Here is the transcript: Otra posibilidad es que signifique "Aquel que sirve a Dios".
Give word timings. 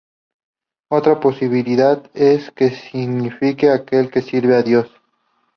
Otra 0.89 1.19
posibilidad 1.19 2.09
es 2.15 2.49
que 2.53 2.71
signifique 2.71 3.69
"Aquel 3.69 4.09
que 4.09 4.23
sirve 4.23 4.55
a 4.55 4.63
Dios". 4.63 4.89